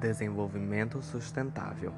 [0.00, 1.92] Desenvolvimento sustentável.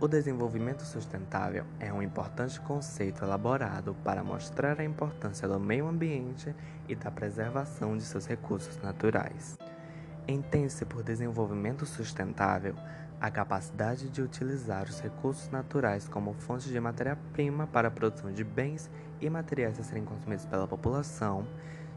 [0.00, 6.54] O desenvolvimento sustentável é um importante conceito elaborado para mostrar a importância do meio ambiente
[6.88, 9.58] e da preservação de seus recursos naturais.
[10.28, 12.76] Entende-se por desenvolvimento sustentável
[13.20, 18.44] a capacidade de utilizar os recursos naturais como fonte de matéria-prima para a produção de
[18.44, 18.88] bens
[19.20, 21.44] e materiais a serem consumidos pela população,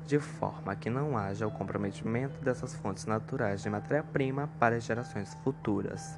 [0.07, 5.33] de forma que não haja o comprometimento dessas fontes naturais de matéria-prima para as gerações
[5.43, 6.17] futuras.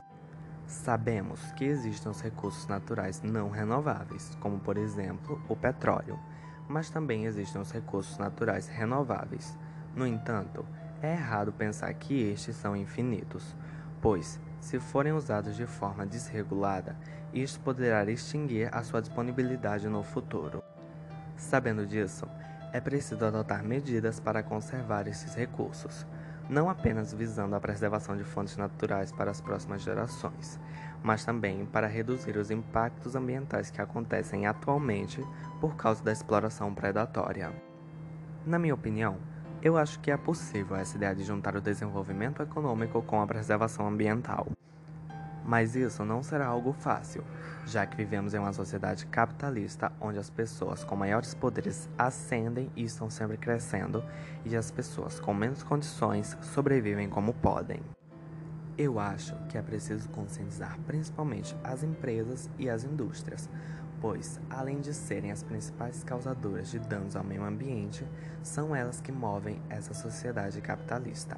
[0.68, 6.20] Sabemos que existem os recursos naturais não renováveis, como por exemplo o petróleo,
[6.68, 9.58] mas também existem os recursos naturais renováveis.
[9.96, 10.64] No entanto,
[11.02, 13.56] é errado pensar que estes são infinitos,
[14.00, 16.96] pois, se forem usados de forma desregulada,
[17.34, 20.62] isto poderá extinguir a sua disponibilidade no futuro.
[21.36, 22.28] Sabendo disso,
[22.72, 26.06] é preciso adotar medidas para conservar esses recursos,
[26.50, 30.60] não apenas visando a preservação de fontes naturais para as próximas gerações,
[31.04, 35.24] mas também para reduzir os impactos ambientais que acontecem atualmente
[35.62, 37.52] por causa da exploração predatória.
[38.46, 39.18] Na minha opinião,
[39.62, 43.88] eu acho que é possível essa ideia de juntar o desenvolvimento econômico com a preservação
[43.88, 44.48] ambiental.
[45.46, 47.24] Mas isso não será algo fácil,
[47.66, 52.84] já que vivemos em uma sociedade capitalista onde as pessoas com maiores poderes ascendem e
[52.84, 54.04] estão sempre crescendo,
[54.46, 57.82] e as pessoas com menos condições sobrevivem como podem.
[58.78, 63.50] Eu acho que é preciso conscientizar principalmente as empresas e as indústrias,
[64.00, 68.06] pois, além de serem as principais causadoras de danos ao meio ambiente,
[68.42, 71.38] são elas que movem essa sociedade capitalista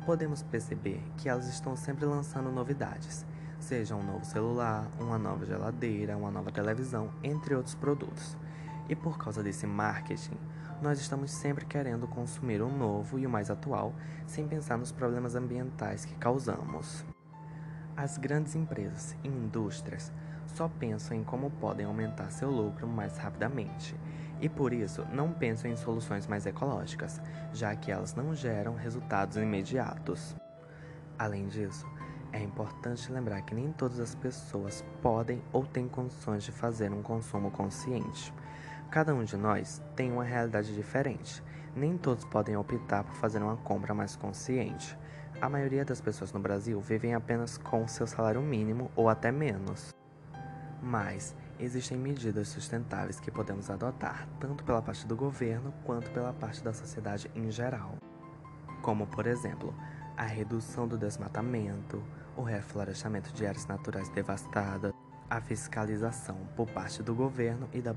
[0.00, 3.24] podemos perceber que elas estão sempre lançando novidades,
[3.58, 8.36] seja um novo celular, uma nova geladeira, uma nova televisão, entre outros produtos.
[8.88, 10.36] E por causa desse marketing,
[10.82, 13.94] nós estamos sempre querendo consumir o novo e o mais atual,
[14.26, 17.04] sem pensar nos problemas ambientais que causamos.
[17.96, 20.10] As grandes empresas e indústrias
[20.54, 23.94] só pensam em como podem aumentar seu lucro mais rapidamente
[24.40, 27.20] e por isso não pensam em soluções mais ecológicas,
[27.52, 30.34] já que elas não geram resultados imediatos.
[31.18, 31.86] Além disso,
[32.32, 37.02] é importante lembrar que nem todas as pessoas podem ou têm condições de fazer um
[37.02, 38.32] consumo consciente.
[38.90, 41.42] Cada um de nós tem uma realidade diferente.
[41.74, 44.96] Nem todos podem optar por fazer uma compra mais consciente.
[45.40, 49.99] A maioria das pessoas no Brasil vivem apenas com seu salário mínimo ou até menos.
[50.82, 56.62] Mas existem medidas sustentáveis que podemos adotar, tanto pela parte do governo quanto pela parte
[56.62, 57.96] da sociedade em geral.
[58.82, 59.74] Como, por exemplo,
[60.16, 62.02] a redução do desmatamento,
[62.36, 64.92] o reflorestamento de áreas naturais devastadas,
[65.28, 67.94] a fiscalização por parte do governo e da,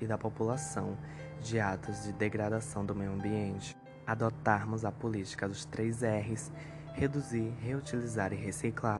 [0.00, 0.98] e da população
[1.40, 3.76] de atos de degradação do meio ambiente,
[4.06, 6.50] adotarmos a política dos três R's,
[6.94, 8.98] reduzir, reutilizar e reciclar,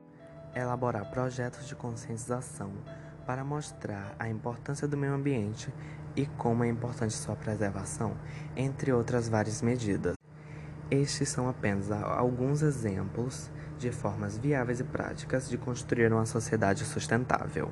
[0.55, 2.71] elaborar projetos de conscientização
[3.25, 5.73] para mostrar a importância do meio ambiente
[6.15, 8.15] e como é importante sua preservação,
[8.55, 10.15] entre outras várias medidas.
[10.91, 17.71] Estes são apenas alguns exemplos de formas viáveis e práticas de construir uma sociedade sustentável.